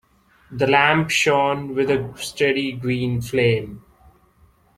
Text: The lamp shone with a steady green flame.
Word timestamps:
The 0.51 0.65
lamp 0.65 1.11
shone 1.11 1.75
with 1.75 1.91
a 1.91 2.11
steady 2.17 2.71
green 2.71 3.21
flame. 3.21 3.83